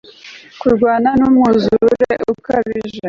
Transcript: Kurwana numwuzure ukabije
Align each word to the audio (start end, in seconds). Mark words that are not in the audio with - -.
Kurwana 0.59 1.09
numwuzure 1.19 1.91
ukabije 2.31 2.99